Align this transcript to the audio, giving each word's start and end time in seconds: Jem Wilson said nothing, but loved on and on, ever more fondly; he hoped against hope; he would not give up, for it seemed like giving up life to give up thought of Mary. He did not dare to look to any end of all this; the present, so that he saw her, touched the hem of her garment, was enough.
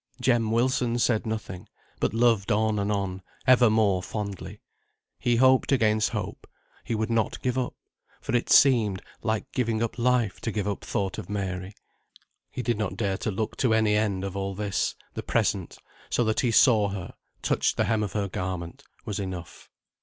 Jem 0.19 0.49
Wilson 0.49 0.97
said 0.97 1.27
nothing, 1.27 1.69
but 1.99 2.11
loved 2.11 2.51
on 2.51 2.79
and 2.79 2.91
on, 2.91 3.21
ever 3.45 3.69
more 3.69 4.01
fondly; 4.01 4.59
he 5.19 5.35
hoped 5.35 5.71
against 5.71 6.09
hope; 6.09 6.47
he 6.83 6.95
would 6.95 7.11
not 7.11 7.39
give 7.43 7.55
up, 7.55 7.75
for 8.19 8.35
it 8.35 8.49
seemed 8.49 9.03
like 9.21 9.51
giving 9.51 9.83
up 9.83 9.99
life 9.99 10.41
to 10.41 10.51
give 10.51 10.67
up 10.67 10.83
thought 10.83 11.19
of 11.19 11.29
Mary. 11.29 11.75
He 12.49 12.63
did 12.63 12.79
not 12.79 12.97
dare 12.97 13.17
to 13.17 13.29
look 13.29 13.55
to 13.57 13.75
any 13.75 13.95
end 13.95 14.23
of 14.23 14.35
all 14.35 14.55
this; 14.55 14.95
the 15.13 15.21
present, 15.21 15.77
so 16.09 16.23
that 16.23 16.39
he 16.39 16.49
saw 16.49 16.89
her, 16.89 17.13
touched 17.43 17.77
the 17.77 17.83
hem 17.85 18.01
of 18.01 18.13
her 18.13 18.27
garment, 18.27 18.83
was 19.05 19.19
enough. 19.19 19.69